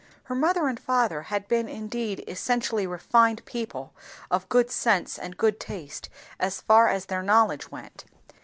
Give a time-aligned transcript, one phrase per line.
[0.23, 3.93] Her mother and father had been indeed essentially refined people,
[4.31, 8.05] of good sense and good taste as far as their knowledge went.